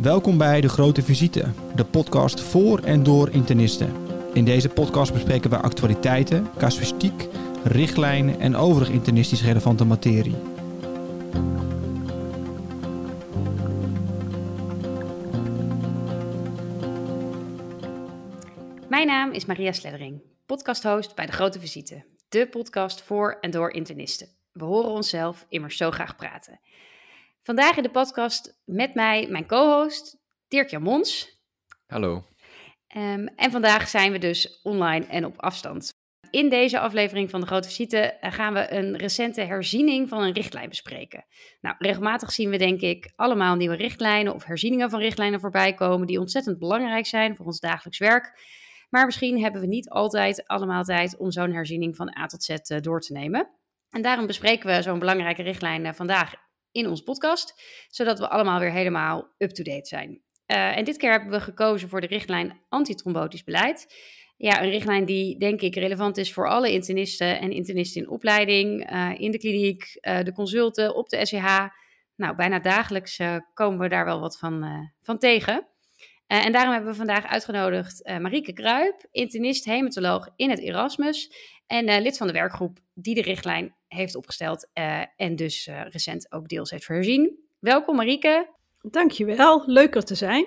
[0.00, 3.92] Welkom bij De Grote Visite, de podcast voor en door internisten.
[4.32, 7.28] In deze podcast bespreken we actualiteiten, casuïstiek,
[7.64, 10.36] richtlijnen en overig internistisch relevante materie.
[18.88, 23.72] Mijn naam is Maria Sleddering, podcasthost bij De Grote Visite, de podcast voor en door
[23.72, 24.28] internisten.
[24.52, 26.60] We horen onszelf immers zo graag praten.
[27.44, 30.16] Vandaag in de podcast met mij mijn co-host
[30.48, 31.38] Dirk-Jan Mons.
[31.86, 32.24] Hallo.
[32.96, 35.92] Um, en vandaag zijn we dus online en op afstand.
[36.30, 40.32] In deze aflevering van de Grote Visite eh, gaan we een recente herziening van een
[40.32, 41.24] richtlijn bespreken.
[41.60, 46.06] Nou, regelmatig zien we denk ik allemaal nieuwe richtlijnen of herzieningen van richtlijnen voorbij komen
[46.06, 48.38] die ontzettend belangrijk zijn voor ons dagelijks werk.
[48.90, 52.48] Maar misschien hebben we niet altijd allemaal tijd om zo'n herziening van A tot Z
[52.48, 53.50] eh, door te nemen.
[53.90, 56.34] En daarom bespreken we zo'n belangrijke richtlijn eh, vandaag
[56.74, 60.22] in onze podcast, zodat we allemaal weer helemaal up-to-date zijn.
[60.46, 63.94] Uh, en dit keer hebben we gekozen voor de richtlijn antitrombotisch beleid.
[64.36, 68.92] Ja, een richtlijn die denk ik relevant is voor alle internisten en internisten in opleiding,
[68.92, 71.66] uh, in de kliniek, uh, de consulten, op de SCH.
[72.16, 73.20] Nou, bijna dagelijks
[73.54, 74.64] komen we daar wel wat van,
[75.02, 75.66] van tegen.
[76.26, 81.30] en daarom hebben we vandaag uitgenodigd Marieke Kruip, internist, hematoloog in het Erasmus
[81.66, 84.68] en lid van de werkgroep die de richtlijn heeft opgesteld
[85.16, 87.38] en dus recent ook deels heeft herzien.
[87.58, 88.48] Welkom Marieke.
[88.80, 90.46] Dankjewel, leuk er te zijn.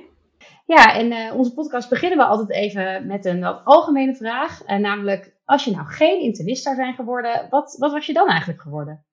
[0.66, 4.62] Ja, en uh, onze podcast beginnen we altijd even met een wat algemene vraag.
[4.68, 8.28] Uh, namelijk, als je nou geen internist zou zijn geworden, wat, wat was je dan
[8.28, 9.06] eigenlijk geworden?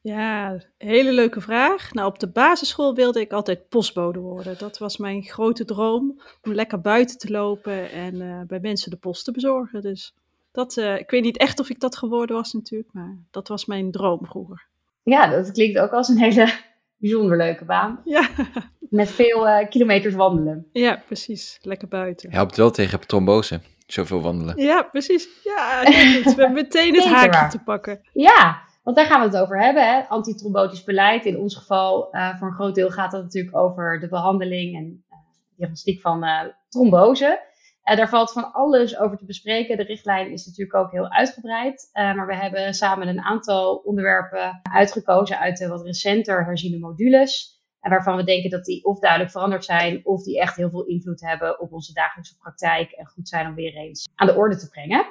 [0.00, 1.92] Ja, hele leuke vraag.
[1.92, 4.58] Nou, op de basisschool wilde ik altijd postbode worden.
[4.58, 8.96] Dat was mijn grote droom, om lekker buiten te lopen en uh, bij mensen de
[8.96, 9.80] post te bezorgen.
[9.80, 10.14] Dus
[10.52, 13.90] dat, ik weet niet echt of ik dat geworden was natuurlijk, maar dat was mijn
[13.90, 14.70] droom vroeger.
[15.02, 16.52] Ja, dat klinkt ook als een hele
[16.96, 18.00] bijzonder leuke baan.
[18.04, 18.28] Ja.
[18.78, 20.68] Met veel uh, kilometers wandelen.
[20.72, 21.58] Ja, precies.
[21.62, 22.32] Lekker buiten.
[22.32, 24.56] Helpt wel tegen trombose, zoveel wandelen.
[24.56, 25.28] Ja, precies.
[25.44, 28.00] Ja, we hebben meteen het haakje te pakken.
[28.12, 29.86] Ja, want daar gaan we het over hebben.
[29.86, 30.00] Hè?
[30.08, 31.24] Antitrombotisch beleid.
[31.24, 35.04] In ons geval, uh, voor een groot deel gaat het natuurlijk over de behandeling en
[35.10, 35.16] uh,
[35.56, 36.26] diagnostiek van
[36.68, 37.40] trombose.
[37.84, 39.76] Uh, daar valt van alles over te bespreken.
[39.76, 41.90] De richtlijn is natuurlijk ook heel uitgebreid.
[41.92, 47.60] Uh, maar we hebben samen een aantal onderwerpen uitgekozen uit de wat recenter herziene modules.
[47.80, 50.84] En waarvan we denken dat die of duidelijk veranderd zijn, of die echt heel veel
[50.84, 52.90] invloed hebben op onze dagelijkse praktijk.
[52.90, 55.06] En goed zijn om weer eens aan de orde te brengen.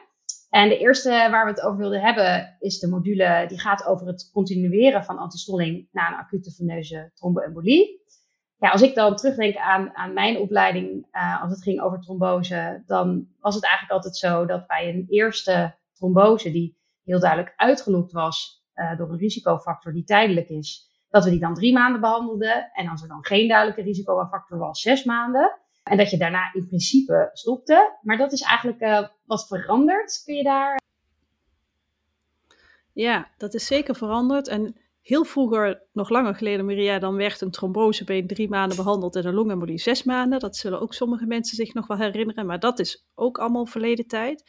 [0.50, 4.08] En de eerste waar we het over wilden hebben, is de module die gaat over
[4.08, 8.02] het continueren van antistolling na een acute veneuze tromboembolie
[8.62, 12.84] ja, als ik dan terugdenk aan, aan mijn opleiding, uh, als het ging over trombose,
[12.86, 18.12] dan was het eigenlijk altijd zo dat bij een eerste trombose, die heel duidelijk uitgelokt
[18.12, 22.72] was uh, door een risicofactor die tijdelijk is, dat we die dan drie maanden behandelden.
[22.74, 25.60] En als er dan geen duidelijke risicofactor was, zes maanden.
[25.84, 27.98] En dat je daarna in principe stopte.
[28.02, 30.22] Maar dat is eigenlijk uh, wat veranderd.
[30.26, 30.82] Kun je daar.
[32.94, 34.48] Ja, dat is zeker veranderd.
[34.48, 39.26] En heel vroeger, nog langer geleden, Maria, dan werd een trombosebeen drie maanden behandeld en
[39.26, 40.40] een longembolie zes maanden.
[40.40, 44.08] Dat zullen ook sommige mensen zich nog wel herinneren, maar dat is ook allemaal verleden
[44.08, 44.44] tijd.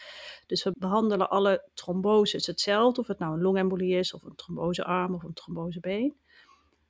[0.47, 5.15] Dus we behandelen alle tromboses hetzelfde, of het nou een longembolie is, of een trombosearm,
[5.15, 6.17] of een trombosebeen.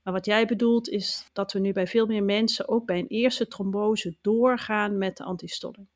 [0.02, 3.06] Maar wat jij bedoelt is dat we nu bij veel meer mensen ook bij een
[3.06, 5.88] eerste trombose doorgaan met de antistolling.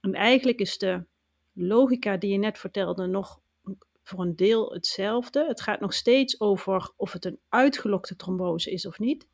[0.00, 1.04] En eigenlijk is de
[1.52, 3.40] logica die je net vertelde nog
[4.10, 5.46] voor een deel hetzelfde.
[5.46, 9.26] Het gaat nog steeds over of het een uitgelokte trombose is of niet.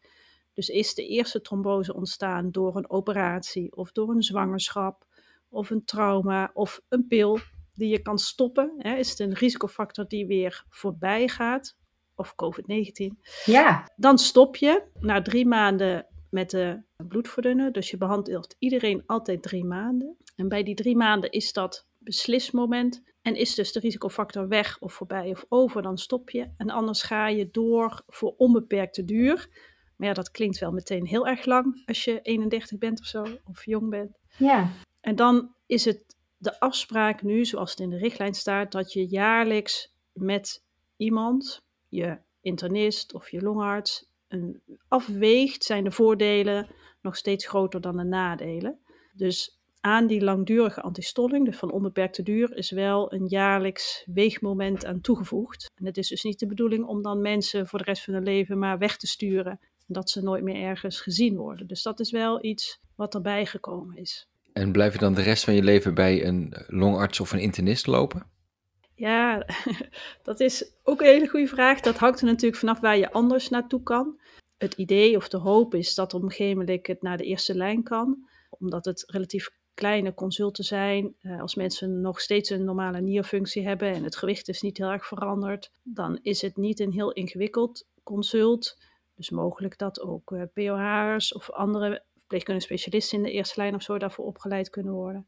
[0.53, 5.07] Dus is de eerste trombose ontstaan door een operatie of door een zwangerschap
[5.49, 7.39] of een trauma of een pil
[7.75, 8.75] die je kan stoppen?
[8.79, 8.95] Hè?
[8.97, 11.77] Is het een risicofactor die weer voorbij gaat?
[12.15, 13.21] Of COVID-19?
[13.45, 13.91] Ja.
[13.97, 17.73] Dan stop je na drie maanden met de bloedverdunner.
[17.73, 20.17] Dus je behandelt iedereen altijd drie maanden.
[20.37, 24.93] En bij die drie maanden is dat beslismoment en is dus de risicofactor weg of
[24.93, 26.51] voorbij of over, dan stop je.
[26.57, 29.49] En anders ga je door voor onbeperkte duur.
[29.97, 33.27] Maar ja, dat klinkt wel meteen heel erg lang als je 31 bent of zo,
[33.45, 34.19] of jong bent.
[34.39, 34.71] Ja.
[35.01, 39.07] En dan is het de afspraak nu, zoals het in de richtlijn staat, dat je
[39.07, 40.65] jaarlijks met
[40.97, 46.69] iemand, je internist of je longarts, een, afweegt, zijn de voordelen
[47.03, 48.79] nog steeds groter dan de nadelen.
[49.13, 49.56] Dus
[49.87, 55.71] aan die langdurige antistolling, dus van onbeperkte duur, is wel een jaarlijks weegmoment aan toegevoegd.
[55.75, 58.23] En het is dus niet de bedoeling om dan mensen voor de rest van hun
[58.23, 59.61] leven maar weg te sturen.
[59.87, 61.67] Dat ze nooit meer ergens gezien worden.
[61.67, 64.29] Dus dat is wel iets wat erbij gekomen is.
[64.53, 67.87] En blijf je dan de rest van je leven bij een longarts of een internist
[67.87, 68.27] lopen?
[68.95, 69.47] Ja,
[70.23, 71.81] dat is ook een hele goede vraag.
[71.81, 74.21] Dat hangt er natuurlijk vanaf waar je anders naartoe kan.
[74.59, 77.55] het idee of de hoop is dat op een gegeven moment het naar de eerste
[77.55, 81.15] lijn kan, omdat het relatief kleine consulten zijn.
[81.23, 84.91] Uh, als mensen nog steeds een normale nierfunctie hebben en het gewicht is niet heel
[84.91, 88.79] erg veranderd, dan is het niet een heel ingewikkeld consult.
[89.15, 93.83] Dus mogelijk dat ook uh, POH'ers of andere verpleegkundige specialisten in de eerste lijn of
[93.83, 95.27] zo daarvoor opgeleid kunnen worden.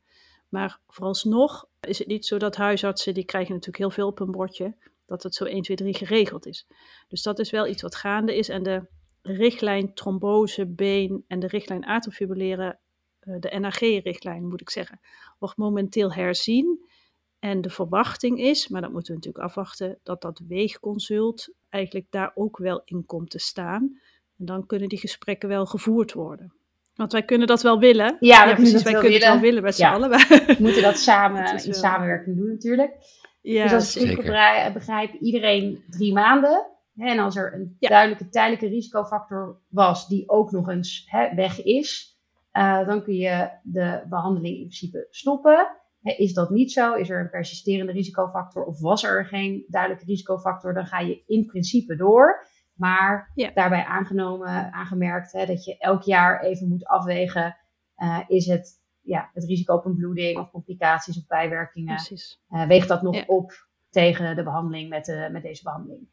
[0.48, 4.30] Maar vooralsnog is het niet zo dat huisartsen, die krijgen natuurlijk heel veel op hun
[4.30, 4.74] bordje,
[5.06, 6.66] dat het zo 1, 2, 3 geregeld is.
[7.08, 8.48] Dus dat is wel iets wat gaande is.
[8.48, 8.86] En de
[9.22, 12.78] richtlijn trombose, been en de richtlijn atriumfibrilleren,
[13.40, 15.00] de NAG-richtlijn moet ik zeggen,
[15.38, 16.86] wordt momenteel herzien.
[17.38, 22.32] En de verwachting is, maar dat moeten we natuurlijk afwachten, dat dat weegconsult eigenlijk daar
[22.34, 24.00] ook wel in komt te staan.
[24.38, 26.52] En dan kunnen die gesprekken wel gevoerd worden.
[26.94, 28.16] Want wij kunnen dat wel willen.
[28.20, 28.82] Ja, ja precies.
[28.82, 29.26] Wij kunnen willen.
[29.26, 30.10] het wel willen met z'n allen.
[30.10, 32.92] We moeten dat samen in wel- samenwerking doen natuurlijk.
[33.40, 36.66] ja, dus als ik begrijp, begrijp, iedereen drie maanden.
[36.94, 41.62] Hè, en als er een duidelijke tijdelijke risicofactor was die ook nog eens hè, weg
[41.62, 42.17] is,
[42.58, 45.76] eh, dan kun je de behandeling in principe stoppen.
[46.00, 46.94] Hè, is dat niet zo?
[46.94, 50.74] Is er een persisterende risicofactor of was er geen duidelijke risicofactor?
[50.74, 52.46] Dan ga je in principe door.
[52.74, 53.50] Maar Ja.
[53.54, 57.56] daarbij aangenomen, aangemerkt dat je elk jaar even moet afwegen:
[57.94, 61.94] eh, is het ja, het risico op een bloeding of complicaties of bijwerkingen?
[62.48, 63.24] Eh, weegt dat nog Ja.
[63.26, 63.52] op
[63.90, 66.08] tegen de behandeling met, de, met deze behandeling?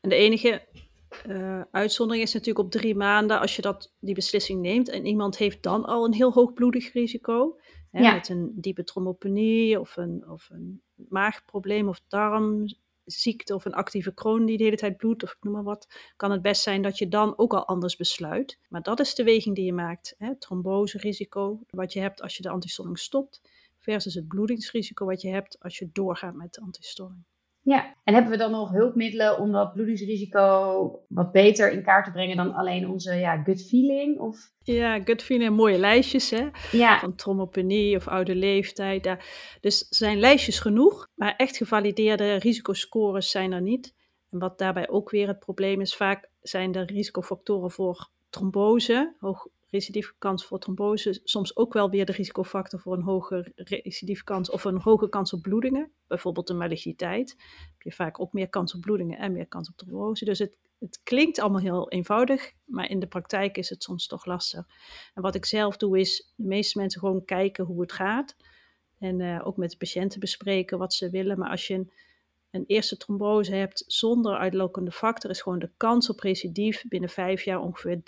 [0.00, 0.68] En de enige
[1.08, 5.38] eh, uitzondering is natuurlijk op drie maanden als je dat, die beslissing neemt en iemand
[5.38, 7.58] heeft dan al een heel hoog bloedig risico.
[7.90, 8.14] Hè, Ja.
[8.14, 14.46] Met een diepe trombopenie of een, of een maagprobleem of darmziekte of een actieve kroon
[14.46, 15.86] die de hele tijd bloedt of ik noem maar wat.
[16.16, 18.58] Kan het best zijn dat je dan ook al anders besluit.
[18.68, 20.14] Maar dat is de weging die je maakt.
[20.18, 20.36] Hè?
[20.38, 23.40] Tromboserisico wat je hebt als je de antistolling stopt
[23.78, 27.24] versus het bloedingsrisico wat je hebt als je doorgaat met de antistolling.
[27.68, 32.10] Ja, en hebben we dan nog hulpmiddelen om dat bloedingsrisico wat beter in kaart te
[32.10, 34.18] brengen dan alleen onze ja, gut feeling?
[34.18, 36.48] Of, Ja, gut feeling, mooie lijstjes hè.
[36.72, 39.04] ja, van trombopenie of oude leeftijd.
[39.04, 39.24] Daar.
[39.60, 43.94] Dus er zijn lijstjes genoeg, maar echt gevalideerde risicoscores zijn er niet.
[44.30, 49.46] En wat daarbij ook weer het probleem is, vaak zijn de risicofactoren voor trombose, hoog
[49.70, 54.50] recidieve kans voor trombose, soms ook wel weer de risicofactor voor een hoge recidieve kans
[54.50, 55.90] of een hoge kans op bloedingen.
[56.06, 57.36] Bijvoorbeeld de maligniteit.
[57.72, 60.24] Heb je vaak ook meer kans op bloedingen en meer kans op trombose.
[60.24, 64.24] Dus het, het klinkt allemaal heel eenvoudig, maar in de praktijk is het soms toch
[64.24, 64.66] lastig.
[65.14, 68.36] En wat ik zelf doe is de meeste mensen gewoon kijken hoe het gaat.
[68.98, 71.38] En eh, ook met de patiënten bespreken wat ze willen.
[71.38, 71.92] Maar als je een,
[72.50, 77.42] een eerste trombose hebt zonder uitlokende factor, is gewoon de kans op recidief binnen vijf
[77.42, 78.00] jaar ongeveer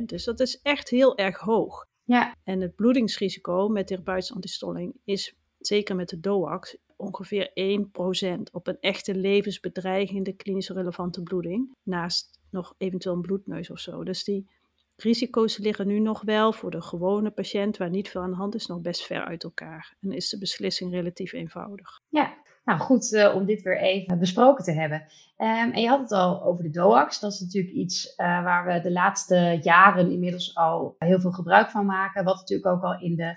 [0.00, 0.02] 30%.
[0.04, 1.86] Dus dat is echt heel erg hoog.
[2.04, 7.50] ja, En het bloedingsrisico met therapeutische antistolling is, zeker met de DOAX, ongeveer
[8.48, 11.76] 1% op een echte levensbedreigende klinisch relevante bloeding.
[11.82, 14.04] Naast nog eventueel een bloedneus of zo.
[14.04, 14.48] Dus die
[14.96, 18.54] risico's liggen nu nog wel voor de gewone patiënt waar niet veel aan de hand
[18.54, 19.94] is, nog best ver uit elkaar.
[20.00, 22.00] En is de beslissing relatief eenvoudig.
[22.08, 22.39] ja.
[22.64, 25.06] Nou, goed eh, om dit weer even besproken te hebben.
[25.36, 27.20] Ehm, en je had het al over de DOAX.
[27.20, 31.70] Dat is natuurlijk iets eh, waar we de laatste jaren inmiddels al heel veel gebruik
[31.70, 32.24] van maken.
[32.24, 33.36] Wat natuurlijk ook al in de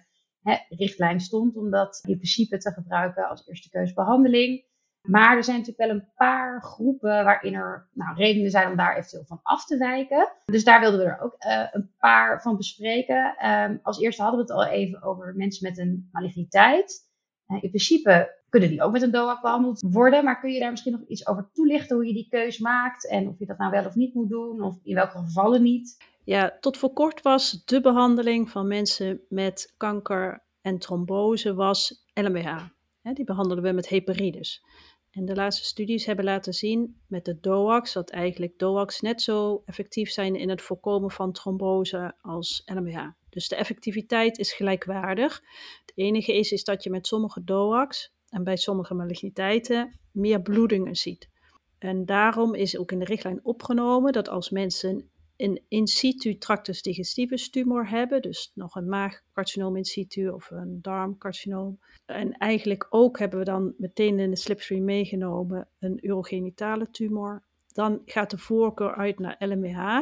[0.69, 4.63] richtlijn stond om dat in principe te gebruiken als eerste keusbehandeling.
[5.09, 8.97] Maar er zijn natuurlijk wel een paar groepen waarin er nou, redenen zijn om daar
[8.97, 10.31] eventueel van af te wijken.
[10.45, 13.35] Dus daar wilden we er ook eh, een paar van bespreken.
[13.37, 17.11] Ehm, als eerste hadden we het al even over mensen met een maligniteit.
[17.47, 20.23] In principe kunnen die ook met een DOAC behandeld worden.
[20.23, 23.09] Maar kun je daar misschien nog iets over toelichten hoe je die keus maakt?
[23.09, 24.61] En of je dat nou wel of niet moet doen?
[24.61, 25.97] Of in welke gevallen niet?
[26.23, 32.65] Ja, tot voor kort was de behandeling van mensen met kanker en trombose was LMBH.
[33.01, 34.65] Die behandelden we met heparidus.
[35.11, 39.61] En de laatste studies hebben laten zien met de DOAX dat eigenlijk DOAX net zo
[39.65, 43.07] effectief zijn in het voorkomen van trombose als LMBH.
[43.29, 45.41] Dus de effectiviteit is gelijkwaardig.
[45.85, 50.95] Het enige is, is dat je met sommige DOAX en bij sommige maligniteiten meer bloedingen
[50.95, 51.29] ziet.
[51.77, 56.81] En daarom is ook in de richtlijn opgenomen dat als mensen een in situ tractus
[56.81, 61.79] digestivus tumor hebben, dus nog een maagcarcinoom in situ of een darmcarcinoom.
[62.05, 67.43] En eigenlijk ook hebben we dan meteen in de slipstream meegenomen een urogenitale tumor.
[67.67, 69.99] Dan gaat de voorkeur uit naar LMWH,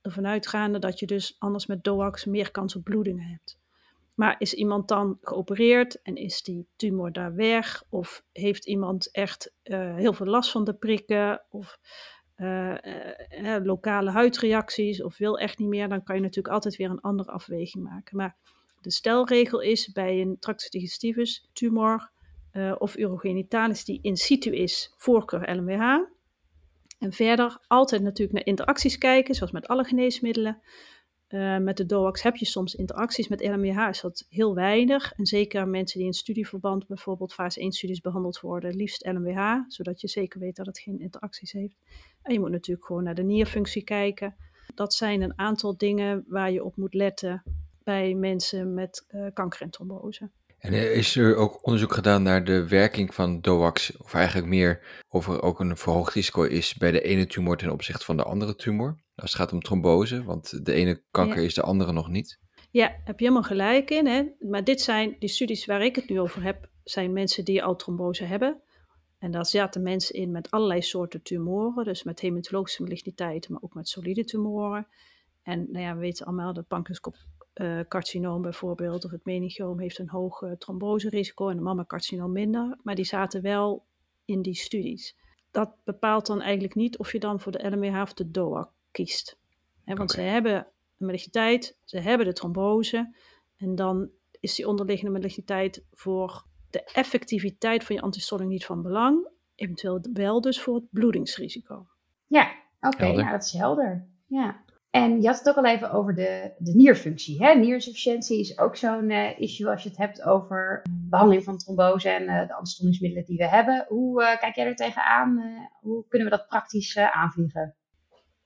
[0.00, 3.60] ervan uitgaande dat je dus anders met DOAX meer kans op bloedingen hebt.
[4.14, 7.84] Maar is iemand dan geopereerd en is die tumor daar weg?
[7.88, 11.42] Of heeft iemand echt uh, heel veel last van de prikken?
[11.50, 11.78] Of
[12.36, 12.74] uh,
[13.42, 15.02] uh, lokale huidreacties?
[15.02, 15.88] Of wil echt niet meer?
[15.88, 18.16] Dan kan je natuurlijk altijd weer een andere afweging maken.
[18.16, 18.36] Maar
[18.80, 22.10] de stelregel is bij een tractus digestivus tumor
[22.78, 25.98] of urogenitalis die in situ is, voorkeur LMWH.
[27.02, 30.62] En verder altijd natuurlijk naar interacties kijken, zoals met alle geneesmiddelen.
[31.32, 33.28] Uh, met de DOAX heb je soms interacties.
[33.28, 35.12] Met LMWH is dat heel weinig.
[35.12, 40.00] En zeker mensen die in studieverband bijvoorbeeld fase 1 studies behandeld worden, liefst LMWH, zodat
[40.00, 41.76] je zeker weet dat het geen interacties heeft.
[42.22, 44.34] En je moet natuurlijk gewoon naar de nierfunctie kijken.
[44.74, 47.42] Dat zijn een aantal dingen waar je op moet letten
[47.84, 50.30] bij mensen met uh, kanker en trombose.
[50.58, 55.28] En is er ook onderzoek gedaan naar de werking van DOAX, of eigenlijk meer of
[55.28, 58.56] er ook een verhoogd risico is bij de ene tumor ten opzichte van de andere
[58.56, 58.98] tumor?
[59.22, 62.40] Als het gaat om trombose, want de ene kanker is de andere nog niet.
[62.70, 64.06] Ja, heb je helemaal gelijk in.
[64.06, 64.24] Hè?
[64.40, 67.76] Maar dit zijn, die studies waar ik het nu over heb, zijn mensen die al
[67.76, 68.60] trombose hebben.
[69.18, 73.74] En daar zaten mensen in met allerlei soorten tumoren, dus met hematologische maligniteiten, maar ook
[73.74, 74.86] met solide tumoren.
[75.42, 80.42] En nou ja, we weten allemaal dat pancreascarcinoom bijvoorbeeld, of het meningioom heeft een hoog
[80.42, 83.84] uh, tromboserisico en de mammacarcinoom minder, maar die zaten wel
[84.24, 85.16] in die studies.
[85.50, 89.38] Dat bepaalt dan eigenlijk niet of je dan voor de LMWH of de DOAC kiest.
[89.84, 90.54] want ze hebben
[90.98, 93.14] een maligniteit, ze hebben de trombose
[93.56, 99.28] en dan is die onderliggende maligniteit voor de effectiviteit van je antistolling niet van belang,
[99.54, 101.86] eventueel wel dus voor het bloedingsrisico.
[102.26, 104.06] Ja, oké, okay, nou, dat is helder.
[104.26, 104.64] Ja.
[104.90, 107.44] En je had het ook al even over de, de nierfunctie.
[107.44, 107.54] Hè?
[107.54, 112.22] Nierinsufficiëntie is ook zo'n uh, issue als je het hebt over behandeling van trombose en
[112.22, 113.84] uh, de antistollingsmiddelen die we hebben.
[113.88, 115.42] Hoe uh, kijk jij er tegenaan?
[115.80, 117.74] hoe kunnen we dat praktisch aanvliegen?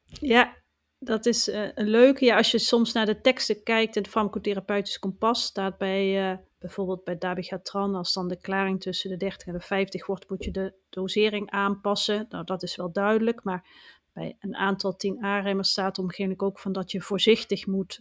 [0.07, 0.57] Ja,
[0.99, 2.25] dat is uh, een leuke.
[2.25, 7.05] Ja, als je soms naar de teksten kijkt, het farmacotherapeutisch kompas staat bij uh, bijvoorbeeld
[7.05, 10.51] bij dabigatran, als dan de klaring tussen de 30 en de 50 wordt, moet je
[10.51, 12.27] de dosering aanpassen.
[12.29, 13.67] Nou, dat is wel duidelijk, maar
[14.13, 18.01] bij een aantal 10A-remmers staat omgeving ook van dat je voorzichtig moet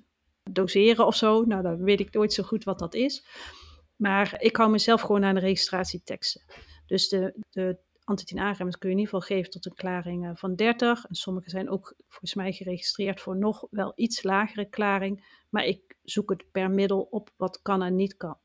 [0.51, 1.43] doseren of zo.
[1.43, 3.25] Nou, dan weet ik nooit zo goed wat dat is.
[3.95, 6.41] Maar ik hou mezelf gewoon aan de registratieteksten.
[6.85, 10.55] Dus de, de anti-10A-remmers kun je in ieder geval geven tot een klaring eh, van
[10.55, 11.05] 30.
[11.05, 15.43] En sommige zijn ook volgens mij geregistreerd voor nog wel iets lagere klaring.
[15.49, 18.37] Maar ik zoek het per middel op wat kan en niet kan.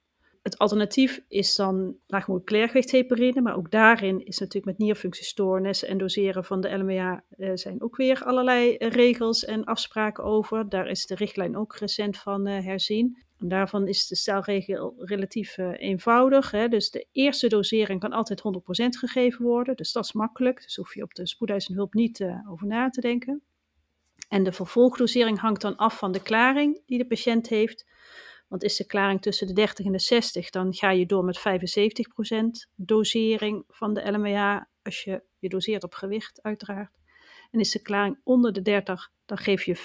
[0.43, 6.45] Het alternatief is dan laagmoleculair heparine, maar ook daarin is natuurlijk met nierfunctiestoornissen en doseren
[6.45, 10.69] van de LMA uh, zijn ook weer allerlei regels en afspraken over.
[10.69, 13.23] Daar is de richtlijn ook recent van herzien.
[13.42, 16.50] Daarvan is de stelregel relatief uh, eenvoudig.
[16.50, 16.68] Hè?
[16.68, 18.42] Dus de eerste dosering kan altijd 100%
[18.99, 19.76] gegeven worden.
[19.76, 20.62] Dus dat is makkelijk.
[20.62, 23.42] Dus hoef je op de spoedeisende hulp niet uh, over na te denken.
[24.28, 27.87] En de vervolgdosering hangt dan af van de klaring die de patiënt heeft.
[28.49, 31.38] Want is de klaring tussen de 30 en de 60, dan ga je door met
[31.38, 31.42] 75%
[32.75, 34.68] dosering van de LMA.
[34.82, 36.99] Als je je doseert op gewicht, uiteraard.
[37.50, 39.80] En is de klaring onder de 30, dan geef je 50%.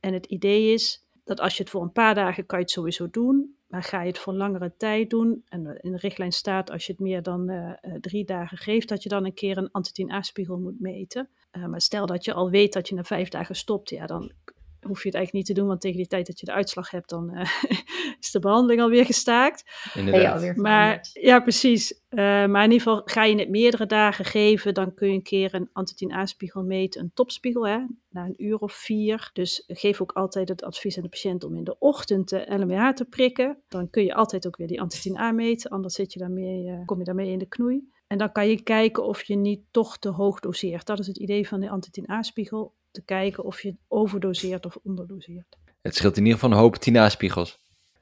[0.00, 2.72] En het idee is dat als je het voor een paar dagen kan je het
[2.72, 3.54] sowieso doen.
[3.68, 6.92] Maar ga je het voor langere tijd doen, en in de richtlijn staat als je
[6.92, 10.80] het meer dan uh, drie dagen geeft, dat je dan een keer een anti-10A-spiegel moet
[10.80, 11.28] meten.
[11.52, 14.32] Uh, maar stel dat je al weet dat je na vijf dagen stopt, ja, dan
[14.80, 16.90] hoef je het eigenlijk niet te doen, want tegen die tijd dat je de uitslag
[16.90, 17.40] hebt, dan uh,
[18.20, 19.64] is de behandeling alweer gestaakt.
[19.94, 20.56] Inderdaad.
[20.56, 21.92] maar, ja, precies.
[22.10, 25.22] Uh, maar in ieder geval ga je het meerdere dagen geven, dan kun je een
[25.22, 29.30] keer een anti-10A-spiegel meten, een topspiegel, hè, na een uur of vier.
[29.32, 32.92] Dus geef ook altijd het advies aan de patiënt om in de ochtend de LMH
[32.92, 33.58] te prikken.
[33.68, 36.98] Dan kun je altijd ook weer die anti-10A meten, anders zit je daarmee, uh, kom
[36.98, 37.88] je daarmee in de knoei.
[38.06, 40.86] En dan kan je kijken of je niet toch te hoog doseert.
[40.86, 45.58] Dat is het idee van de anti-10A-spiegel te kijken of je overdoseert of onderdoseert.
[45.82, 47.60] Het scheelt in ieder geval een hoop Tina-spiegels.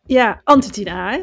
[0.08, 1.16] Ja, antitina, hè?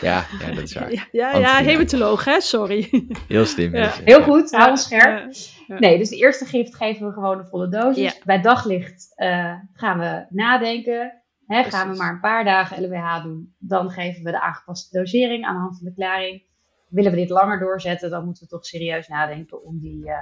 [0.00, 0.92] Ja, ja, dat is waar.
[0.92, 2.40] Ja, ja, ja hematoloog, hè?
[2.40, 3.08] Sorry.
[3.28, 3.76] Heel slim.
[3.76, 3.92] Ja.
[4.04, 5.34] Heel goed, hou ons scherp.
[5.66, 8.18] Nee, dus de eerste gift geven we gewoon een volle dosis.
[8.24, 11.22] Bij daglicht uh, gaan we nadenken.
[11.46, 15.44] Hè, gaan we maar een paar dagen LWH doen, dan geven we de aangepaste dosering
[15.44, 16.42] aan de hand van de klaring.
[16.88, 20.14] Willen we dit langer doorzetten, dan moeten we toch serieus nadenken om die, uh,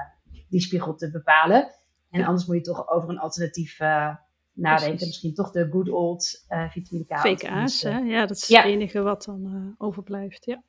[0.49, 1.71] die spiegel te bepalen.
[2.13, 4.17] En anders moet je toch over een alternatief uh,
[4.53, 4.89] nadenken.
[4.89, 5.07] Precies.
[5.07, 7.19] Misschien toch de good old uh, vitamine K.
[7.19, 7.99] VKA's, hè?
[7.99, 8.63] Ja, dat is ja.
[8.63, 10.63] het enige wat dan uh, overblijft, ja.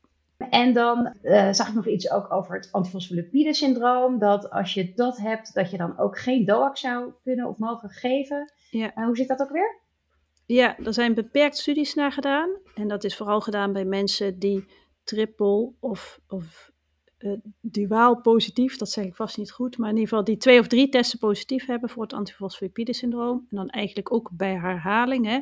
[0.49, 1.15] En dan
[1.51, 4.19] zag ik nog iets ook over het antifosfolipide syndroom.
[4.19, 7.89] Dat als je dat hebt, dat je dan ook geen DOAC zou kunnen of mogen
[7.89, 8.53] geven.
[8.69, 8.91] Ja.
[8.93, 9.81] hoe zit dat ook weer?
[10.45, 12.49] Ja, er zijn beperkt studies naar gedaan.
[12.75, 14.65] En dat is vooral gedaan bij mensen die
[15.03, 16.71] triple of, of
[17.23, 20.59] uh, duaal positief, dat zeg ik vast niet goed, maar in ieder geval die twee
[20.59, 23.37] of drie testen positief hebben voor het antifosfolipide-syndroom.
[23.49, 25.25] En dan eigenlijk ook bij herhaling.
[25.25, 25.39] Hè.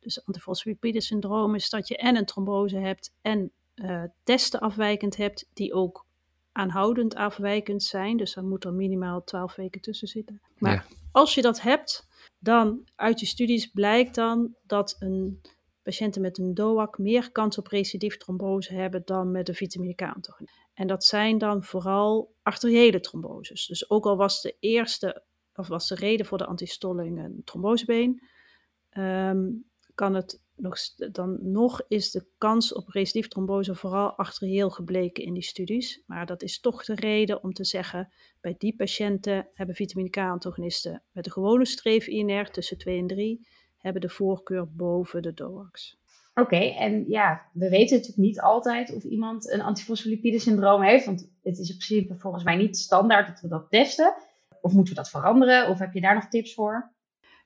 [0.00, 5.72] Dus antifosfolipide-syndroom is dat je en een trombose hebt en uh, testen afwijkend hebt die
[5.72, 6.06] ook
[6.52, 8.16] aanhoudend afwijkend zijn.
[8.16, 10.40] Dus dan moet er minimaal 12 weken tussen zitten.
[10.58, 10.84] Maar ja.
[11.12, 12.08] als je dat hebt,
[12.38, 15.40] dan uit je studies blijkt dan dat een
[15.88, 20.54] patiënten met een DOAC meer kans op recidief trombose hebben dan met een vitamine K-antagonist.
[20.74, 23.66] En dat zijn dan vooral arteriële tromboses.
[23.66, 28.22] Dus ook al was de eerste, of was de reden voor de antistolling een trombosebeen,
[28.88, 29.46] ehm,
[29.94, 30.78] kan het nog,
[31.12, 36.02] dan nog is de kans op recidief trombose vooral arterieel gebleken in die studies.
[36.06, 41.02] Maar dat is toch de reden om te zeggen, bij die patiënten hebben vitamine K-antagonisten
[41.12, 43.46] met een gewone streef-INR tussen 2 en 3
[43.78, 45.98] hebben de voorkeur boven de DOAX.
[46.34, 51.30] Oké, en ja, we weten natuurlijk niet altijd of iemand een antifosfolipide syndroom heeft, want
[51.42, 54.14] het is in principe volgens mij niet standaard dat we dat testen.
[54.60, 55.68] Of moeten we dat veranderen?
[55.68, 56.92] Of heb je daar nog tips voor?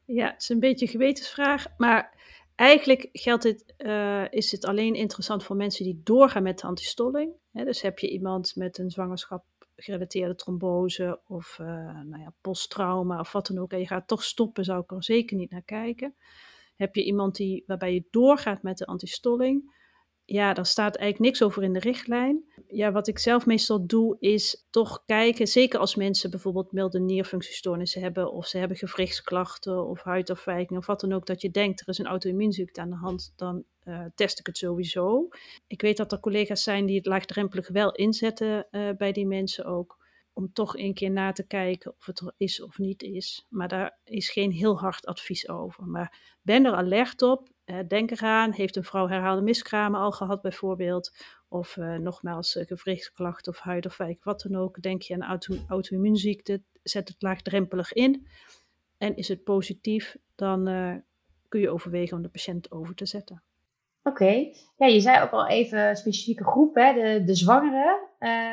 [0.04, 2.14] Ja, het is een beetje een gewetensvraag, maar
[2.54, 7.32] eigenlijk geldt dit, uh, is het alleen interessant voor mensen die doorgaan met de antistolling.
[7.52, 9.44] dus heb je iemand met een zwangerschap
[9.82, 11.66] gerelateerde trombose of uh,
[12.02, 15.04] nou ja, posttrauma of wat dan ook en je gaat toch stoppen, zou ik er
[15.04, 16.14] zeker niet naar kijken.
[16.76, 19.80] Heb je iemand die, waarbij je doorgaat met de antistolling,
[20.24, 22.51] ja, daar staat eigenlijk niks over in de richtlijn.
[22.72, 28.00] Ja, wat ik zelf meestal doe, is toch kijken, zeker als mensen bijvoorbeeld milde nierfunctiestoornissen
[28.00, 31.88] hebben, of ze hebben gewrichtsklachten of huidafwijking of wat dan ook, dat je denkt er
[31.88, 35.28] is een auto-immuunziekte aan de hand, dan uh, test ik het sowieso.
[35.66, 39.64] Ik weet dat er collega's zijn die het laagdrempelig wel inzetten uh, bij die mensen
[39.64, 40.00] ook
[40.32, 43.46] om toch een keer na te kijken of het er is of niet is.
[43.48, 45.86] Maar daar is geen heel hard advies over.
[45.86, 47.48] Maar ben er alert op.
[47.64, 51.16] Eh, denk eraan, heeft een vrouw herhaalde miskramen al gehad bijvoorbeeld?
[51.52, 54.82] Of uh, nogmaals uh, gewrichtsklachten of huidafwijking, wat dan ook.
[54.82, 58.26] Denk je aan auto auto-immuunziekte, zet het laagdrempelig in.
[58.98, 60.64] En is het positief, dan
[61.48, 63.42] kun je overwegen om de patiënt over te zetten.
[64.02, 66.92] Oké, ja, je zei ook al even specifieke groep, hè?
[66.92, 68.00] De, de zwangeren.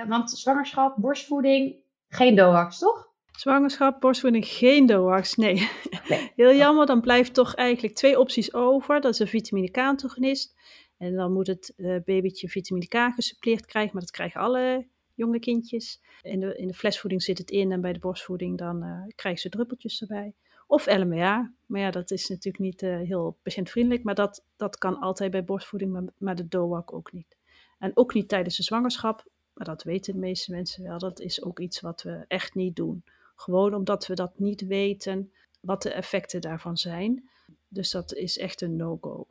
[0.07, 1.75] Want zwangerschap, borstvoeding,
[2.09, 3.09] geen DOAX, toch?
[3.39, 5.69] Zwangerschap, borstvoeding, geen DOAX, nee.
[6.07, 6.31] nee.
[6.35, 9.01] Heel jammer, dan blijft toch eigenlijk twee opties over.
[9.01, 10.55] Dat is een vitamine K-antagonist.
[10.99, 15.39] En dan moet het uh, babytje vitamine K gesuppleerd krijgen, maar dat krijgen alle jonge
[15.39, 16.01] kindjes.
[16.21, 19.41] In de, in de flesvoeding zit het in en bij de borstvoeding dan uh, krijgen
[19.41, 20.33] ze druppeltjes erbij.
[20.67, 21.53] Of LMA.
[21.65, 24.03] Maar ja, dat is natuurlijk niet uh, heel patiëntvriendelijk.
[24.03, 27.37] Maar dat, dat kan altijd bij borstvoeding, maar, maar de DOAC ook niet.
[27.79, 29.25] En ook niet tijdens de zwangerschap.
[29.53, 30.97] Maar dat weten de meeste mensen wel.
[30.97, 33.03] Dat is ook iets wat we echt niet doen.
[33.35, 37.29] Gewoon omdat we dat niet weten wat de effecten daarvan zijn.
[37.67, 39.27] Dus dat is echt een no-go.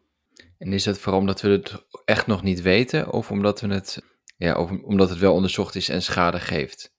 [0.58, 3.12] En is dat vooral omdat we het echt nog niet weten?
[3.12, 4.02] Of omdat, we het,
[4.36, 6.96] ja, of omdat het wel onderzocht is en schade geeft?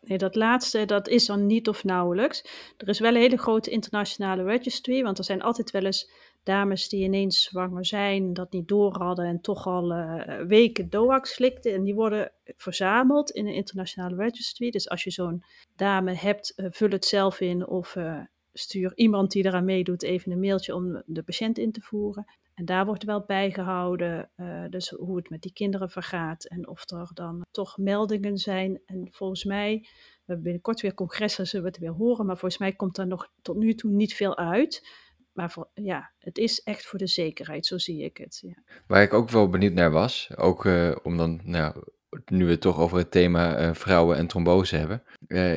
[0.00, 2.44] Nee, dat laatste, dat is dan niet of nauwelijks.
[2.76, 6.10] Er is wel een hele grote internationale registry, want er zijn altijd wel eens
[6.42, 11.32] dames die ineens zwanger zijn, dat niet door hadden en toch al uh, weken DOAX
[11.32, 11.72] slikten.
[11.74, 14.70] En die worden verzameld in een internationale registry.
[14.70, 15.44] Dus als je zo'n
[15.76, 18.20] dame hebt, uh, vul het zelf in of uh,
[18.52, 22.24] stuur iemand die eraan meedoet even een mailtje om de patiënt in te voeren.
[22.62, 26.90] En daar wordt wel bijgehouden, uh, dus hoe het met die kinderen vergaat en of
[26.90, 28.80] er dan toch meldingen zijn.
[28.86, 32.60] En volgens mij, we hebben binnenkort weer congressen, zullen we het weer horen, maar volgens
[32.60, 34.88] mij komt er nog tot nu toe niet veel uit.
[35.32, 38.42] Maar ja, het is echt voor de zekerheid, zo zie ik het.
[38.46, 38.62] Ja.
[38.86, 41.82] Waar ik ook wel benieuwd naar was, ook uh, om dan, nou,
[42.24, 45.02] nu we het toch over het thema uh, vrouwen en trombose hebben,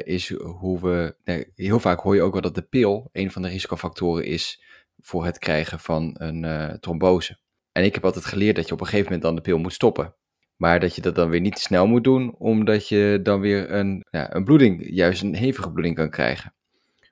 [0.06, 3.42] is hoe we, nee, heel vaak hoor je ook wel dat de pil een van
[3.42, 4.64] de risicofactoren is
[5.02, 7.40] voor het krijgen van een uh, trombose.
[7.72, 9.74] En ik heb altijd geleerd dat je op een gegeven moment dan de pil moet
[9.74, 10.16] stoppen.
[10.56, 13.72] Maar dat je dat dan weer niet te snel moet doen, omdat je dan weer
[13.72, 16.56] een, ja, een bloeding, juist een hevige bloeding kan krijgen.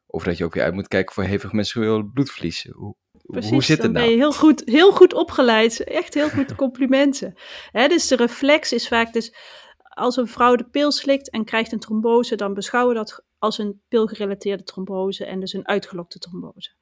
[0.06, 2.68] Of dat je ook weer uit moet kijken voor hevig menstrueel bloedverlies.
[2.72, 4.06] Hoe, Precies, hoe zit het nou?
[4.06, 5.84] ben je heel goed, heel goed opgeleid.
[5.84, 7.34] Echt heel goed complimenten.
[7.72, 9.36] Hè, dus de reflex is vaak dus,
[9.78, 13.58] als een vrouw de pil slikt en krijgt een trombose, dan beschouwen we dat als
[13.58, 16.76] een pilgerelateerde trombose en dus een uitgelokte trombose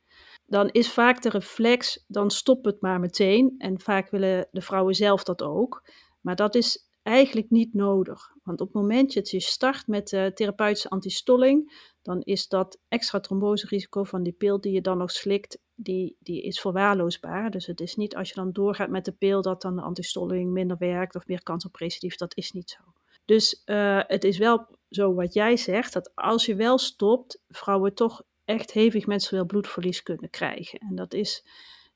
[0.51, 3.55] dan is vaak de reflex, dan stop het maar meteen.
[3.57, 5.89] En vaak willen de vrouwen zelf dat ook.
[6.21, 8.35] Maar dat is eigenlijk niet nodig.
[8.43, 13.19] Want op het moment dat je start met de therapeutische antistolling, dan is dat extra
[13.19, 17.51] tromboserisico van die pil die je dan nog slikt, die, die is verwaarloosbaar.
[17.51, 20.51] Dus het is niet als je dan doorgaat met de pil dat dan de antistolling
[20.51, 22.15] minder werkt of meer kans op recidief.
[22.15, 22.83] Dat is niet zo.
[23.25, 27.93] Dus uh, het is wel zo wat jij zegt, dat als je wel stopt, vrouwen
[27.93, 30.79] toch echt hevig menstrueel bloedverlies kunnen krijgen.
[30.79, 31.45] En dat is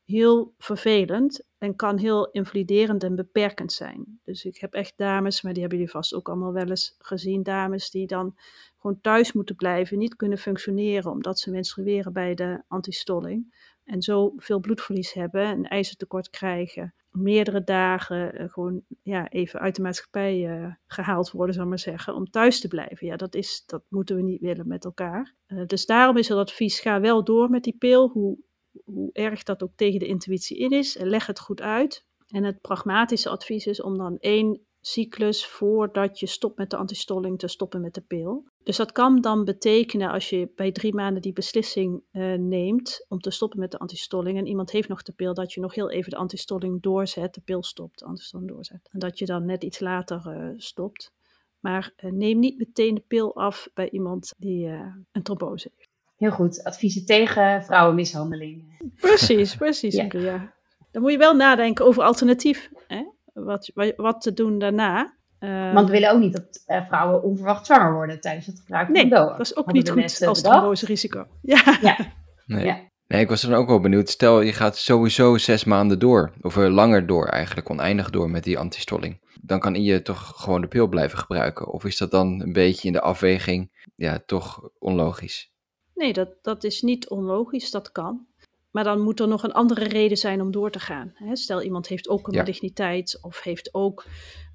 [0.06, 4.20] heel vervelend en kan heel invaliderend en beperkend zijn.
[4.24, 7.44] Dus ik heb echt dames, maar die hebben jullie vast ook allemaal wel eens gezien,
[7.44, 8.38] dames die dan
[8.78, 13.54] gewoon thuis moeten blijven, niet kunnen functioneren omdat ze menstrueren bij de antistolling.
[13.86, 19.76] En zo veel bloedverlies hebben, een ijzertekort krijgen, meerdere dagen uh, gewoon ja, even uit
[19.76, 23.08] de maatschappij uh, gehaald worden, ik maar zeggen, om thuis te blijven.
[23.08, 25.36] Ja, dat, is, dat moeten we niet willen met elkaar.
[25.48, 28.38] Uh, dus daarom is het advies, ga wel door met die pil, hoe,
[28.84, 32.06] hoe erg dat ook tegen de intuïtie in is, en leg het goed uit.
[32.28, 37.39] En het pragmatische advies is om dan één cyclus voordat je stopt met de antistolling
[37.39, 38.45] te stoppen met de pil.
[38.63, 43.19] Dus dat kan dan betekenen als je bij drie maanden die beslissing uh, neemt om
[43.19, 45.89] te stoppen met de antistolling en iemand heeft nog de pil, dat je nog heel
[45.89, 48.89] even de antistolling doorzet, de pil stopt, de antistolling doorzet.
[48.91, 51.13] En dat je dan net iets later uh, stopt.
[51.60, 54.67] Maar uh, neem niet meteen de pil af bij iemand die
[55.12, 55.89] een trombose heeft.
[56.15, 56.63] Heel goed.
[56.63, 58.89] Adviezen tegen vrouwenmishandeling.
[58.95, 60.04] Precies, precies, ja.
[60.04, 60.54] Maria.
[60.91, 62.69] Dan moet je wel nadenken over alternatief.
[62.88, 63.13] Hè?
[63.43, 65.17] Wat, wat te doen daarna.
[65.39, 68.89] Uh, Want we willen ook niet dat uh, vrouwen onverwacht zwanger worden tijdens het gebruik
[68.89, 71.28] nee, van de dat is ook niet goed als trombose risico.
[71.41, 71.78] Ja.
[71.82, 71.98] ja.
[72.45, 72.65] Nee.
[72.65, 72.80] ja.
[73.08, 74.10] Nee, ik was dan ook wel benieuwd.
[74.10, 78.58] Stel, je gaat sowieso zes maanden door, of langer door eigenlijk, oneindig door met die
[78.58, 79.19] antistolling.
[79.41, 81.67] Dan kan je toch gewoon de pil blijven gebruiken?
[81.71, 85.54] Of is dat dan een beetje in de afweging, ja, toch onlogisch?
[85.93, 88.28] Nee, dat, dat is niet onlogisch, dat kan.
[88.75, 91.13] Maar dan moet er nog een andere reden zijn om door te gaan.
[91.33, 92.39] Stel, iemand heeft ook een ja.
[92.39, 94.05] maligniteit of heeft ook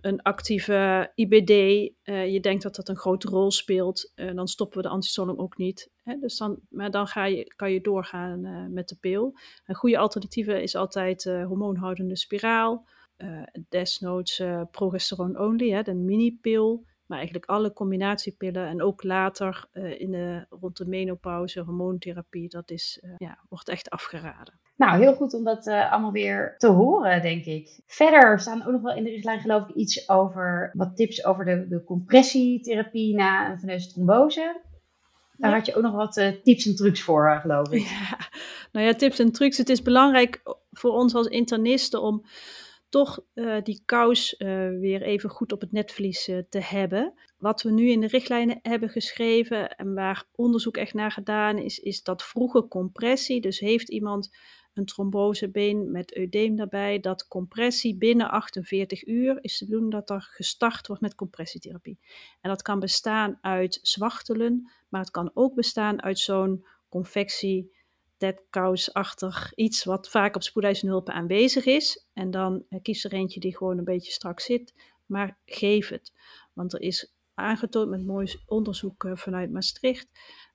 [0.00, 1.50] een actieve IBD.
[1.50, 4.12] Uh, je denkt dat dat een grote rol speelt.
[4.14, 5.90] Uh, dan stoppen we de antistolling ook niet.
[6.02, 6.16] Hè?
[6.18, 9.38] Dus dan, maar dan ga je, kan je doorgaan uh, met de pil.
[9.66, 12.86] Een goede alternatieve is altijd hormoonhoudende spiraal.
[13.68, 16.84] desnoods progesteron only, hè, de mini-pil.
[17.10, 22.70] Maar eigenlijk alle combinatiepillen en ook later uh, in de, rond de menopauze, hormoontherapie, dat
[22.70, 24.60] is, uh, ja, wordt echt afgeraden.
[24.76, 27.80] Nou, heel goed om dat uh, allemaal weer te horen, denk ik.
[27.86, 31.44] Verder staan ook nog wel in de richtlijn geloof ik iets over, wat tips over
[31.44, 34.60] de, de compressietherapie na een veneuze trombose.
[35.36, 37.80] Daar had je ook nog wat tips en trucs voor, geloof ik.
[37.80, 38.18] Ja,
[38.72, 39.58] nou ja, tips en trucs.
[39.58, 42.24] Het is belangrijk voor ons als internisten om
[42.90, 47.14] toch uh, die kous uh, weer even goed op het netvlies uh, te hebben.
[47.38, 51.78] Wat we nu in de richtlijnen hebben geschreven en waar onderzoek echt naar gedaan is,
[51.78, 53.40] is dat vroege compressie.
[53.40, 54.30] Dus heeft iemand
[54.74, 60.28] een trombosebeen met eudeem daarbij, dat compressie binnen 48 uur is te doen dat er
[60.30, 61.98] gestart wordt met compressietherapie.
[62.40, 67.78] En dat kan bestaan uit zwachtelen, maar het kan ook bestaan uit zo'n confectie
[68.20, 72.06] deadkousachtig iets wat vaak op spoedeisende hulpen aanwezig is.
[72.12, 74.74] En dan uh, kies er eentje die gewoon een beetje strak zit,
[75.06, 76.12] maar geef het.
[76.52, 80.08] Want er is aangetoond met mooi onderzoek uh, vanuit Maastricht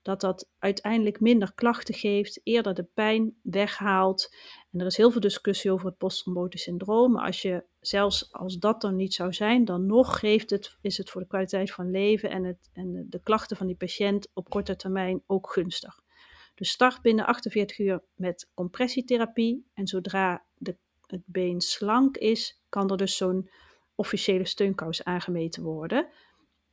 [0.06, 4.36] dat dat uiteindelijk minder klachten geeft, eerder de pijn weghaalt.
[4.72, 8.58] En er is heel veel discussie over het posttrombotisch syndroom, maar als je zelfs als
[8.58, 11.92] dat dan niet zou zijn, dan nog geeft het, is het voor de kwaliteit van
[11.92, 16.00] leven en, het, en de klachten van die patiënt op korte termijn ook gunstig.
[16.56, 19.66] Dus start binnen 48 uur met compressietherapie.
[19.74, 23.50] En zodra de, het been slank is, kan er dus zo'n
[23.96, 26.08] officiële steunkous aangemeten worden.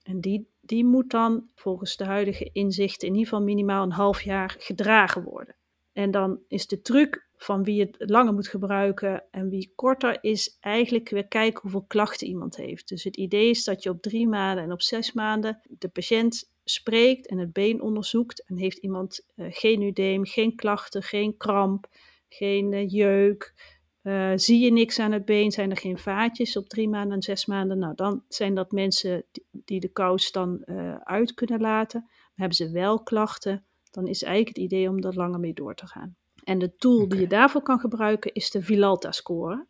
[0.02, 4.22] En die, die moet dan volgens de huidige inzichten in ieder geval minimaal een half
[4.22, 5.56] jaar gedragen worden.
[5.92, 10.56] En dan is de truc van wie het langer moet gebruiken en wie korter is
[10.60, 12.88] eigenlijk weer kijken hoeveel klachten iemand heeft.
[12.88, 16.51] Dus het idee is dat je op drie maanden en op zes maanden de patiënt
[16.64, 21.86] spreekt en het been onderzoekt en heeft iemand uh, geen udeem, geen klachten, geen kramp,
[22.28, 23.54] geen uh, jeuk,
[24.02, 27.22] uh, zie je niks aan het been, zijn er geen vaatjes op drie maanden en
[27.22, 30.66] zes maanden, nou dan zijn dat mensen die, die de kous dan
[31.04, 32.00] uit kunnen laten.
[32.02, 35.74] Maar hebben ze wel klachten, dan is eigenlijk het idee om er langer mee door
[35.74, 36.16] te gaan.
[36.44, 37.08] En de tool okay.
[37.08, 39.66] die je daarvoor kan gebruiken is de Vilalta-score.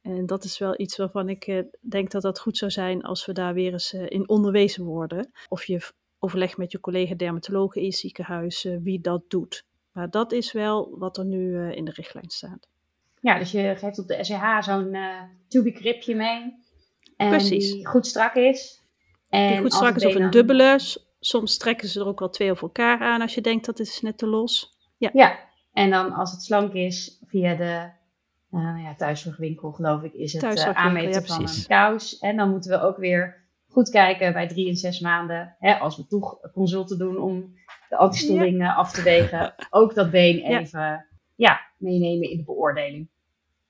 [0.00, 3.32] En dat is wel iets waarvan ik denk dat dat goed zou zijn als we
[3.32, 5.30] daar weer eens in onderwezen worden.
[5.48, 9.64] Of je overleg met je collega dermatologen in het ziekenhuis uh, wie dat doet.
[9.92, 12.68] Maar dat is wel wat er nu in de richtlijn staat.
[13.20, 16.64] Ja, dus je geeft op de SCH zo'n uh, tubigripje mee.
[17.16, 17.72] En Precies.
[17.72, 18.82] die goed strak is.
[19.28, 20.78] En die goed strak is of een dubbele.
[21.20, 23.86] Soms trekken ze er ook wel twee over elkaar aan als je denkt dat het
[23.86, 24.74] is net te los.
[24.96, 25.10] Ja.
[25.12, 25.38] ja,
[25.72, 27.90] en dan als het slank is, via de
[28.50, 32.18] uh, ja, thuiszorgwinkel geloof ik, is het uh, aanmeten ja, van een kous.
[32.18, 33.45] En dan moeten we ook weer
[33.76, 37.54] goed kijken bij drie en zes maanden, hè, als we toch consulten doen om
[37.88, 38.74] de antistolling ja.
[38.74, 43.08] af te wegen, ook dat been even ja, meenemen in de beoordeling.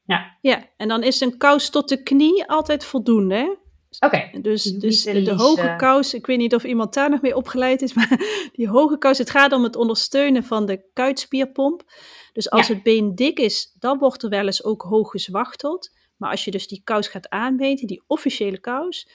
[0.05, 0.37] Ja.
[0.40, 3.59] ja, en dan is een kous tot de knie altijd voldoende.
[3.99, 4.16] Oké.
[4.16, 4.40] Okay.
[4.40, 7.83] Dus, dus de, de hoge kous, ik weet niet of iemand daar nog mee opgeleid
[7.83, 8.21] is, maar
[8.53, 11.83] die hoge kous, het gaat om het ondersteunen van de kuitspierpomp.
[12.33, 12.75] Dus als ja.
[12.75, 15.95] het been dik is, dan wordt er wel eens ook hoog gezwachteld.
[16.16, 19.09] Maar als je dus die kous gaat aanmeten, die officiële kous,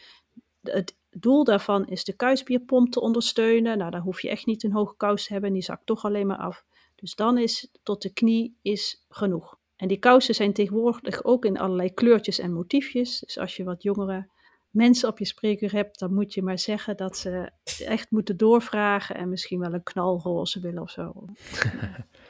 [0.62, 3.78] het doel daarvan is de kuitspierpomp te ondersteunen.
[3.78, 6.28] Nou, dan hoef je echt niet een hoge kous te hebben, die zakt toch alleen
[6.28, 6.64] maar af.
[6.96, 9.60] Dus dan is tot de knie is genoeg.
[9.76, 13.20] En die kousen zijn tegenwoordig ook in allerlei kleurtjes en motiefjes.
[13.20, 14.28] Dus als je wat jongere
[14.70, 17.50] mensen op je spreekuur hebt, dan moet je maar zeggen dat ze
[17.86, 21.14] echt moeten doorvragen en misschien wel een knalroze willen of zo.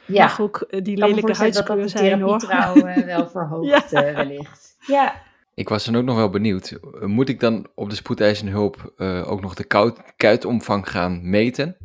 [0.06, 2.38] Ja, Mag ook die lelijke huidskleur zijn hoor.
[2.38, 4.08] Dat de wel verhoogt ja.
[4.08, 4.76] uh, wellicht.
[4.86, 5.22] Ja.
[5.54, 6.78] Ik was dan ook nog wel benieuwd.
[7.00, 11.76] Moet ik dan op de spoedeisende hulp uh, ook nog de kuitomvang gaan meten?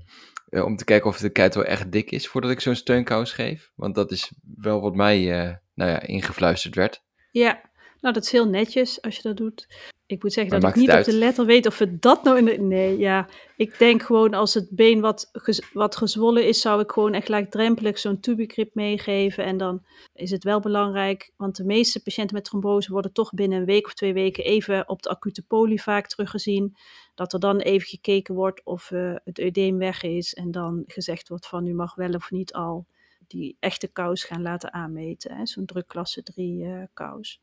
[0.50, 3.32] Uh, om te kijken of de kuit wel echt dik is voordat ik zo'n steunkous
[3.32, 3.72] geef?
[3.76, 7.04] Want dat is wel wat mij uh, nou ja, ingefluisterd werd.
[7.32, 7.67] Ja,
[8.02, 9.68] nou dat is heel netjes als je dat doet.
[10.06, 12.46] Ik moet zeggen dat ik niet op de letter weet of we dat nou in
[12.46, 12.58] de...
[12.58, 13.28] Nee, ja.
[13.56, 15.32] Ik denk gewoon als het been wat,
[15.74, 19.44] wat gezwollen is, zou ik gewoon echt laagdrempelig zo'n tubigrip meegeven.
[19.44, 23.60] En dan is het wel belangrijk, want de meeste patiënten met trombose worden toch binnen
[23.60, 26.76] een week of twee weken even op de acute poli vaak teruggezien.
[27.16, 31.30] Dat er dan even gekeken wordt of uh, het eudeem weg is en dan gezegd
[31.30, 32.86] wordt van u mag wel of niet al
[33.28, 35.48] die echte kous gaan laten aanmeten.
[35.48, 37.42] Zo'n drukklasse 3 uh, kous.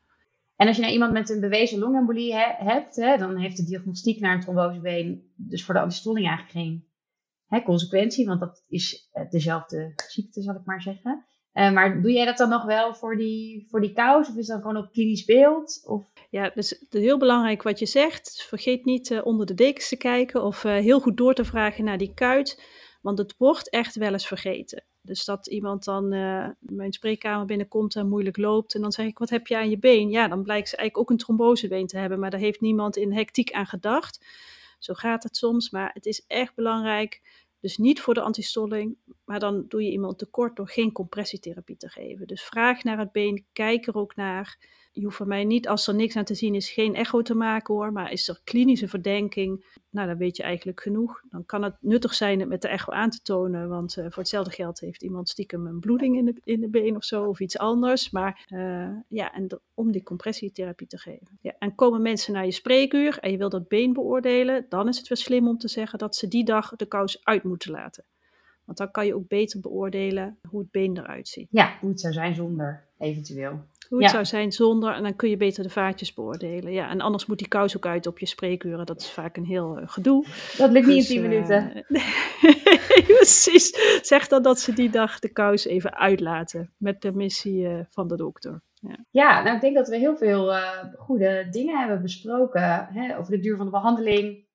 [0.55, 4.19] En als je nou iemand met een bewezen longembolie hebt, hè, dan heeft de diagnostiek
[4.19, 6.87] naar een trombosebeen dus voor de antistolling eigenlijk geen
[7.45, 11.25] hè, consequentie, want dat is eh, dezelfde ziekte, zal ik maar zeggen.
[11.53, 14.29] Uh, maar doe jij dat dan nog wel voor die, voor die kous?
[14.29, 15.83] Of is dat gewoon op klinisch beeld?
[15.85, 16.11] Of?
[16.29, 18.45] Ja, dus heel belangrijk wat je zegt.
[18.47, 21.97] Vergeet niet uh, onder de dekens te kijken of heel goed door te vragen naar
[21.97, 22.63] die kuit.
[23.01, 24.83] Want het wordt echt wel eens vergeten.
[25.05, 28.75] Dus dat iemand dan uh, mijn spreekkamer binnenkomt en moeilijk loopt.
[28.75, 30.09] En dan zeg ik, wat heb je aan je been?
[30.09, 32.19] Ja, dan blijkt ze eigenlijk ook een trombosebeen te hebben.
[32.19, 34.25] Maar daar heeft niemand in hectiek aan gedacht.
[34.79, 35.69] Zo gaat het soms.
[35.69, 37.21] Maar het is echt belangrijk.
[37.59, 38.97] Dus niet voor de antistolling.
[39.25, 42.27] Maar dan doe je iemand tekort door geen compressietherapie te geven.
[42.27, 43.45] Dus vraag naar het been.
[43.53, 44.57] Kijk er ook naar
[44.95, 47.35] je hoeft van mij niet, als er niks aan te zien is, geen echo te
[47.35, 47.91] maken hoor.
[47.91, 51.21] Maar is er klinische verdenking, nou dan weet je eigenlijk genoeg.
[51.29, 53.69] Dan kan het nuttig zijn het met de echo aan te tonen.
[53.69, 56.95] Want uh, voor hetzelfde geld heeft iemand stiekem een bloeding in de, in de been
[56.95, 58.09] of zo, of iets anders.
[58.09, 61.37] Maar uh, ja, en om die compressietherapie te geven.
[61.41, 64.97] Ja, en komen mensen naar je spreekuur en je wil dat been beoordelen, dan is
[64.97, 68.05] het wel slim om te zeggen dat ze die dag de kous uit moeten laten.
[68.65, 71.47] Want dan kan je ook beter beoordelen hoe het been eruit ziet.
[71.51, 73.59] Ja, hoe het zou zijn zonder, eventueel.
[73.89, 76.71] Hoe het zou zijn zonder, en dan kun je beter de vaatjes beoordelen.
[76.71, 78.85] Ja, en anders moet die kous ook uit op je spreekuren.
[78.85, 80.25] Dat is vaak een heel uh, gedoe.
[80.57, 81.85] Dat lukt niet dus, in 10 uh, minuten.
[83.17, 83.77] precies.
[84.01, 86.73] Zeg dan dat ze die dag de kous even uitlaten.
[86.77, 88.61] Met permissie uh, van de dokter.
[88.73, 89.05] Ja.
[89.11, 90.53] ja, nou ik denk dat we heel veel
[90.97, 92.87] goede dingen hebben besproken.
[92.91, 94.45] Hè, over de duur van de behandeling.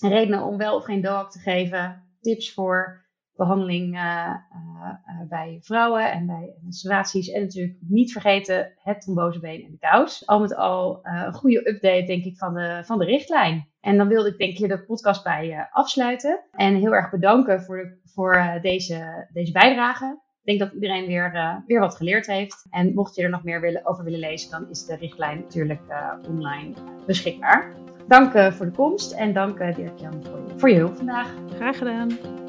[0.00, 2.02] Redenen om wel of geen DOAC te geven.
[2.20, 3.03] Tips voor
[3.36, 7.30] behandeling uh, uh, bij vrouwen en bij menstruaties.
[7.30, 10.26] En natuurlijk niet vergeten het trombosebeen en de kous.
[10.26, 13.68] Al met al een goede update, denk ik, van de, van de richtlijn.
[13.80, 16.40] En dan wilde ik denk ik de podcast bij afsluiten.
[16.50, 20.22] En heel erg bedanken voor, de, voor deze, deze bijdrage.
[20.42, 22.66] Ik denk dat iedereen weer, weer wat geleerd heeft.
[22.70, 25.80] En mocht je er nog meer willen, over willen lezen, dan is de richtlijn natuurlijk
[26.28, 26.72] online
[27.06, 27.72] beschikbaar.
[28.08, 31.34] Dank voor de komst en dank Dirk-Jan voor, voor je hulp vandaag.
[31.56, 32.43] Graag gedaan.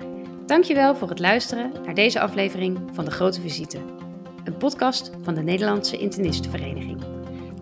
[0.45, 3.77] Dankjewel voor het luisteren naar deze aflevering van De Grote Visite,
[4.43, 7.03] een podcast van de Nederlandse Internistenvereniging.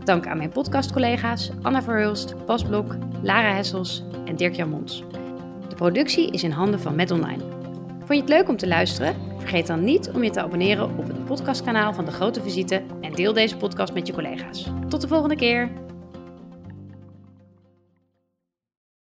[0.03, 5.03] Dank aan mijn podcastcollega's Anna Verhulst, Bas Blok, Lara Hessels en Dirk-Jan Mons.
[5.69, 7.43] De productie is in handen van Met Online.
[7.97, 9.15] Vond je het leuk om te luisteren?
[9.37, 13.13] Vergeet dan niet om je te abonneren op het podcastkanaal van De Grote Visite en
[13.13, 14.71] deel deze podcast met je collega's.
[14.89, 15.71] Tot de volgende keer!